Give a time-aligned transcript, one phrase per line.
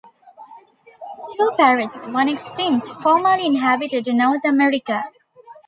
[1.37, 5.03] Two parrots, one extinct, formerly inhabited North America.